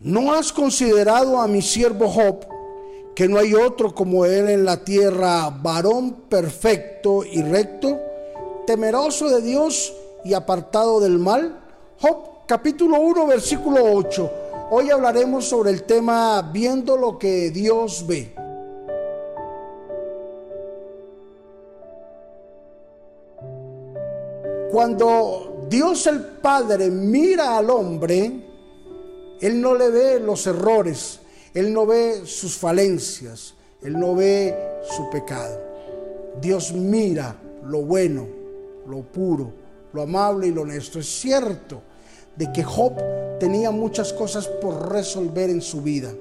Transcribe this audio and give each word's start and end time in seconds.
¿no 0.00 0.32
has 0.32 0.52
considerado 0.52 1.40
a 1.40 1.46
mi 1.46 1.60
siervo 1.60 2.08
Job, 2.08 2.46
que 3.14 3.28
no 3.28 3.38
hay 3.38 3.54
otro 3.54 3.94
como 3.94 4.24
él 4.24 4.48
en 4.48 4.64
la 4.64 4.82
tierra, 4.82 5.50
varón 5.50 6.22
perfecto 6.28 7.22
y 7.24 7.42
recto, 7.42 7.98
temeroso 8.66 9.28
de 9.28 9.42
Dios 9.42 9.92
y 10.24 10.32
apartado 10.32 11.00
del 11.00 11.18
mal? 11.18 11.60
Job 12.00 12.46
capítulo 12.46 12.98
1 12.98 13.26
versículo 13.26 13.92
8. 13.94 14.30
Hoy 14.70 14.90
hablaremos 14.90 15.44
sobre 15.44 15.70
el 15.70 15.82
tema 15.82 16.40
viendo 16.50 16.96
lo 16.96 17.18
que 17.18 17.50
Dios 17.50 18.06
ve. 18.06 18.34
Cuando 24.70 25.66
Dios 25.68 26.06
el 26.06 26.20
Padre 26.20 26.88
mira 26.88 27.58
al 27.58 27.68
hombre, 27.68 28.49
Él 29.40 29.60
no 29.60 29.74
le 29.74 29.88
ve 29.88 30.20
los 30.20 30.46
errores, 30.46 31.20
Él 31.54 31.72
no 31.72 31.86
ve 31.86 32.22
sus 32.24 32.56
falencias, 32.56 33.54
Él 33.82 33.98
no 33.98 34.14
ve 34.14 34.54
su 34.88 35.08
pecado. 35.10 35.58
Dios 36.40 36.72
mira 36.72 37.36
lo 37.64 37.82
bueno, 37.82 38.26
lo 38.86 39.02
puro, 39.02 39.52
lo 39.92 40.02
amable 40.02 40.48
y 40.48 40.50
lo 40.50 40.62
honesto. 40.62 40.98
Es 40.98 41.06
cierto 41.06 41.82
de 42.36 42.52
que 42.52 42.62
Job 42.62 42.92
tenía 43.38 43.70
muchas 43.70 44.12
cosas 44.12 44.46
por 44.46 44.92
resolver 44.92 45.50
en 45.50 45.62
su 45.62 45.82
vida. 45.82 46.12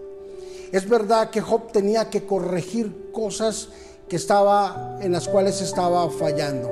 Es 0.72 0.88
verdad 0.88 1.30
que 1.30 1.41
Job 1.41 1.72
tenía 1.72 2.10
que 2.10 2.26
corregir 2.26 3.12
cosas 3.12 3.70
que 4.08 4.16
estaba 4.16 4.98
en 5.02 5.12
las 5.12 5.27
cuales 5.27 5.62
estaba 5.62 6.10
fallando. 6.10 6.72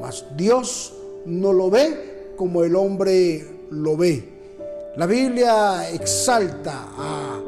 Mas 0.00 0.24
Dios 0.36 0.94
no 1.26 1.52
lo 1.52 1.70
ve 1.70 2.32
como 2.36 2.64
el 2.64 2.74
hombre 2.76 3.66
lo 3.70 3.96
ve. 3.96 4.29
La 5.00 5.06
Biblia 5.06 5.88
exalta 5.88 6.88
a 6.98 7.40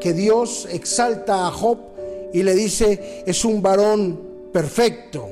que 0.00 0.14
Dios 0.14 0.66
exalta 0.70 1.46
a 1.46 1.50
Job 1.50 1.76
y 2.32 2.42
le 2.42 2.54
dice, 2.54 3.22
es 3.26 3.44
un 3.44 3.60
varón 3.60 4.48
perfecto, 4.50 5.28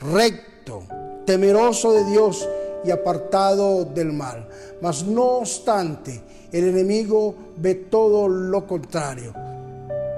recto, 0.00 0.82
temeroso 1.24 1.92
de 1.92 2.04
Dios 2.06 2.48
y 2.84 2.90
apartado 2.90 3.84
del 3.84 4.12
mal. 4.12 4.48
Mas 4.80 5.04
no 5.04 5.36
obstante, 5.36 6.20
el 6.50 6.70
enemigo 6.70 7.32
ve 7.58 7.76
todo 7.76 8.26
lo 8.26 8.66
contrario. 8.66 9.32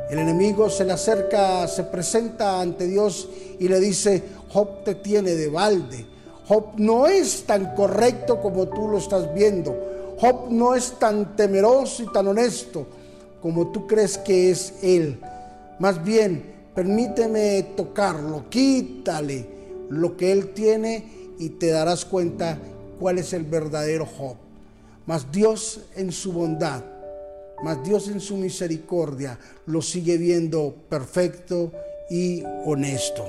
El 0.09 0.19
enemigo 0.19 0.71
se 0.71 0.87
le 0.87 0.93
acerca, 0.93 1.69
se 1.69 1.85
presenta 1.85 2.59
ante 2.59 2.87
Dios 2.87 3.29
y 3.59 3.69
le 3.69 3.81
dice, 3.81 4.23
Job 4.49 4.83
te 4.83 4.95
tiene 4.95 5.35
de 5.35 5.49
balde. 5.51 6.07
Job 6.49 6.69
no 6.79 7.07
es 7.07 7.45
tan 7.45 7.75
correcto 7.75 8.41
como 8.41 8.67
tú 8.69 8.89
lo 8.89 8.97
estás 8.97 9.35
viendo. 9.35 9.93
Job 10.25 10.51
no 10.51 10.75
es 10.75 10.99
tan 10.99 11.37
temeroso 11.37 12.03
y 12.03 12.07
tan 12.07 12.27
honesto 12.27 12.87
como 13.43 13.71
tú 13.71 13.87
crees 13.87 14.17
que 14.17 14.51
es 14.51 14.73
él. 14.83 15.21
Más 15.79 16.03
bien, 16.03 16.43
permíteme 16.75 17.63
tocarlo, 17.77 18.49
quítale 18.49 19.47
lo 19.91 20.17
que 20.17 20.33
él 20.33 20.55
tiene 20.55 21.35
y 21.39 21.51
te 21.51 21.67
darás 21.67 22.07
cuenta 22.07 22.57
cuál 22.99 23.19
es 23.19 23.35
el 23.35 23.45
verdadero 23.45 24.07
Job. 24.07 24.37
Mas 25.05 25.31
Dios 25.31 25.81
en 25.95 26.11
su 26.11 26.33
bondad, 26.33 26.83
mas 27.63 27.85
Dios 27.85 28.09
en 28.09 28.21
su 28.21 28.39
misericordia 28.39 29.39
lo 29.67 29.83
sigue 29.83 30.17
viendo 30.17 30.75
perfecto 30.89 31.71
y 32.09 32.43
honesto. 32.65 33.27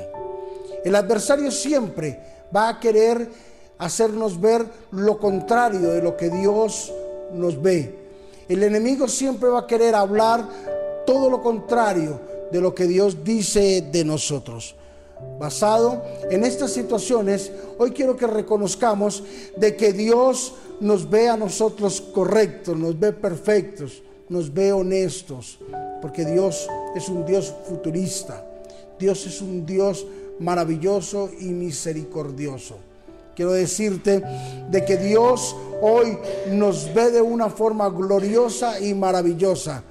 El 0.86 0.96
adversario 0.96 1.52
siempre 1.52 2.22
va 2.56 2.70
a 2.70 2.80
querer 2.80 3.30
hacernos 3.78 4.40
ver 4.40 4.66
lo 4.92 5.18
contrario 5.18 5.92
de 5.92 6.02
lo 6.02 6.16
que 6.16 6.30
Dios 6.30 6.94
nos 7.34 7.62
ve. 7.62 7.96
El 8.48 8.64
enemigo 8.64 9.08
siempre 9.08 9.50
va 9.50 9.62
a 9.62 9.68
querer 9.68 9.96
hablar 9.96 10.48
todo 11.06 11.30
lo 11.30 11.42
contrario 11.42 12.20
de 12.52 12.62
lo 12.62 12.74
que 12.76 12.86
Dios 12.86 13.24
dice 13.24 13.82
de 13.92 14.06
nosotros. 14.06 14.76
Basado 15.40 16.04
en 16.30 16.44
estas 16.44 16.72
situaciones, 16.72 17.52
hoy 17.78 17.92
quiero 17.92 18.16
que 18.16 18.28
reconozcamos 18.28 19.24
de 19.56 19.76
que 19.76 19.94
Dios 19.94 20.54
nos 20.80 21.10
ve 21.10 21.30
a 21.30 21.38
nosotros 21.38 22.02
correctos, 22.02 22.78
nos 22.78 23.00
ve 23.00 23.14
perfectos, 23.14 24.04
nos 24.30 24.54
ve 24.54 24.72
honestos, 24.72 25.60
porque 26.02 26.26
Dios 26.26 26.68
es 26.96 27.10
un 27.10 27.26
Dios 27.26 27.54
futurista, 27.68 28.46
Dios 29.00 29.26
es 29.26 29.42
un 29.42 29.66
Dios 29.66 30.06
maravilloso 30.40 31.30
y 31.40 31.46
misericordioso. 31.46 32.76
Quiero 33.36 33.52
decirte 33.52 34.24
de 34.70 34.86
que 34.86 34.98
Dios 34.98 35.56
hoy 35.82 36.18
nos 36.52 36.94
ve 36.94 37.12
de 37.12 37.22
una 37.22 37.50
forma 37.50 37.90
gloriosa 37.90 38.80
y 38.80 38.94
maravillosa, 38.94 39.84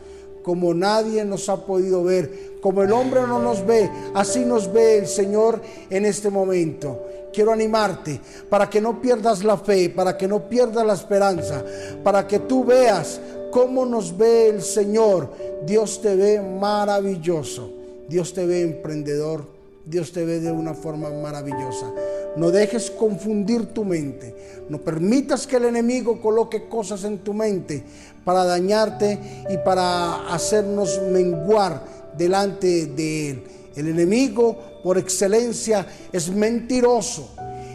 como 0.43 0.73
nadie 0.75 1.25
nos 1.25 1.49
ha 1.49 1.65
podido 1.65 2.03
ver, 2.05 2.59
como 2.61 2.83
el 2.83 2.93
hombre 2.93 3.21
no 3.23 3.39
nos 3.39 3.65
ve, 3.67 3.91
así 4.15 4.45
nos 4.45 4.73
ve 4.73 4.99
el 4.99 5.07
Señor 5.07 5.61
en 5.91 6.07
este 6.07 6.31
momento. 6.31 7.03
Quiero 7.33 7.53
animarte 7.53 8.21
para 8.49 8.71
que 8.71 8.81
no 8.81 9.01
pierdas 9.01 9.45
la 9.45 9.59
fe, 9.59 9.91
para 9.91 10.17
que 10.17 10.29
no 10.29 10.49
pierdas 10.49 10.87
la 10.87 10.95
esperanza, 10.95 11.65
para 12.03 12.27
que 12.27 12.39
tú 12.39 12.65
veas 12.65 13.21
cómo 13.51 13.85
nos 13.85 14.17
ve 14.17 14.49
el 14.49 14.63
Señor. 14.63 15.31
Dios 15.67 16.01
te 16.01 16.15
ve 16.15 16.41
maravilloso, 16.41 17.71
Dios 18.09 18.33
te 18.33 18.47
ve 18.47 18.63
emprendedor, 18.63 19.47
Dios 19.85 20.13
te 20.13 20.25
ve 20.25 20.41
de 20.41 20.53
una 20.53 20.75
forma 20.75 21.11
maravillosa. 21.11 21.93
No 22.37 22.51
dejes 22.51 22.91
confundir 22.91 23.67
tu 23.67 23.85
mente. 23.85 24.35
No 24.69 24.79
permitas 24.79 25.47
que 25.47 25.57
el 25.57 25.67
enemigo 25.67 26.21
coloque 26.21 26.69
cosas 26.69 27.05
en 27.05 27.19
tu 27.19 27.35
mente 27.35 27.83
para 28.25 28.45
dañarte 28.45 29.19
y 29.51 29.59
para 29.59 30.33
hacernos 30.33 31.01
menguar 31.11 31.85
delante 32.17 32.87
de 32.87 33.31
él. 33.31 33.45
El 33.77 33.89
enemigo 33.89 34.81
por 34.83 34.99
excelencia 34.99 35.87
es 36.13 36.31
mentiroso. 36.31 37.31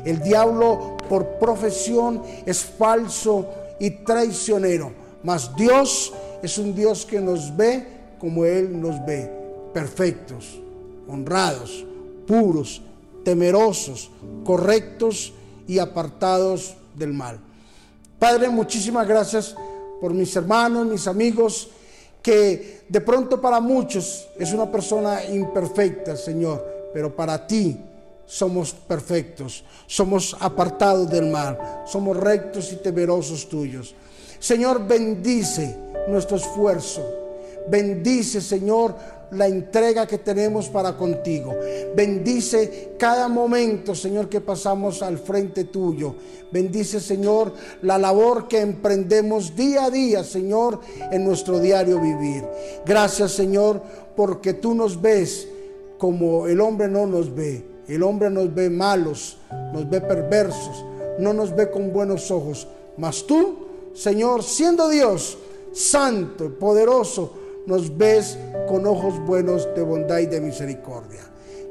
El 0.05 0.21
diablo 0.21 0.97
por 1.09 1.39
profesión 1.39 2.23
es 2.45 2.59
falso 2.59 3.47
y 3.79 3.89
traicionero. 3.91 4.91
Mas 5.23 5.55
Dios 5.55 6.13
es 6.41 6.57
un 6.57 6.73
Dios 6.73 7.05
que 7.05 7.19
nos 7.19 7.55
ve 7.55 7.99
como 8.19 8.45
Él 8.45 8.79
nos 8.79 9.03
ve, 9.05 9.31
perfectos, 9.73 10.59
honrados, 11.07 11.85
puros, 12.27 12.81
temerosos, 13.23 14.11
correctos 14.49 15.31
y 15.67 15.77
apartados 15.77 16.73
del 16.95 17.13
mal. 17.13 17.39
Padre, 18.17 18.49
muchísimas 18.49 19.07
gracias 19.07 19.55
por 20.01 20.11
mis 20.11 20.35
hermanos, 20.35 20.87
mis 20.87 21.05
amigos, 21.05 21.69
que 22.19 22.81
de 22.89 22.99
pronto 22.99 23.39
para 23.39 23.59
muchos 23.59 24.27
es 24.39 24.51
una 24.51 24.65
persona 24.71 25.23
imperfecta, 25.23 26.15
Señor, 26.17 26.89
pero 26.91 27.15
para 27.15 27.45
ti 27.45 27.77
somos 28.25 28.71
perfectos, 28.71 29.63
somos 29.85 30.35
apartados 30.39 31.07
del 31.11 31.27
mal, 31.27 31.83
somos 31.85 32.17
rectos 32.17 32.73
y 32.73 32.77
temerosos 32.77 33.47
tuyos. 33.47 33.93
Señor, 34.39 34.87
bendice 34.87 35.77
nuestro 36.07 36.37
esfuerzo. 36.37 37.05
Bendice, 37.69 38.41
Señor, 38.41 38.95
la 39.31 39.47
entrega 39.47 40.07
que 40.07 40.17
tenemos 40.17 40.69
para 40.69 40.97
contigo. 40.97 41.55
Bendice 41.95 42.93
cada 42.97 43.27
momento, 43.27 43.93
Señor, 43.95 44.29
que 44.29 44.41
pasamos 44.41 45.01
al 45.01 45.17
frente 45.17 45.65
tuyo. 45.65 46.15
Bendice, 46.51 46.99
Señor, 46.99 47.53
la 47.81 47.97
labor 47.97 48.47
que 48.47 48.59
emprendemos 48.59 49.55
día 49.55 49.85
a 49.85 49.89
día, 49.89 50.23
Señor, 50.23 50.79
en 51.11 51.23
nuestro 51.23 51.59
diario 51.59 51.99
vivir. 51.99 52.43
Gracias, 52.85 53.31
Señor, 53.31 53.81
porque 54.15 54.53
tú 54.53 54.73
nos 54.73 54.99
ves 55.01 55.47
como 55.97 56.47
el 56.47 56.59
hombre 56.61 56.87
no 56.87 57.05
nos 57.05 57.33
ve. 57.33 57.63
El 57.87 58.03
hombre 58.03 58.29
nos 58.29 58.53
ve 58.53 58.69
malos, 58.69 59.37
nos 59.73 59.89
ve 59.89 59.99
perversos, 59.99 60.85
no 61.17 61.33
nos 61.33 61.55
ve 61.55 61.71
con 61.71 61.91
buenos 61.91 62.29
ojos. 62.29 62.67
Mas 62.97 63.25
tú, 63.25 63.65
Señor, 63.93 64.43
siendo 64.43 64.89
Dios, 64.89 65.39
santo, 65.73 66.53
poderoso, 66.59 67.33
nos 67.65 67.97
ves 67.97 68.37
con 68.67 68.85
ojos 68.85 69.19
buenos 69.25 69.67
de 69.75 69.81
bondad 69.81 70.19
y 70.19 70.25
de 70.25 70.41
misericordia. 70.41 71.21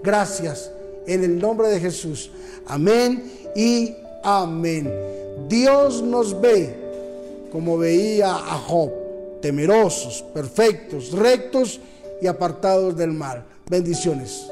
Gracias 0.03 0.71
en 1.07 1.25
el 1.25 1.39
nombre 1.39 1.69
de 1.69 1.81
Jesús. 1.81 2.31
Amén 2.67 3.51
y 3.55 3.95
amén. 4.23 4.93
Dios 5.49 6.03
nos 6.03 6.41
ve 6.41 6.75
como 7.51 7.79
veía 7.79 8.31
a 8.31 8.59
Job, 8.59 8.91
temerosos, 9.41 10.23
perfectos, 10.35 11.13
rectos 11.13 11.81
y 12.21 12.27
apartados 12.27 12.97
del 12.97 13.13
mal. 13.13 13.45
Bendiciones. 13.69 14.51